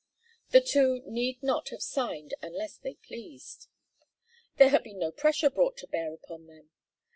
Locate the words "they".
2.75-2.95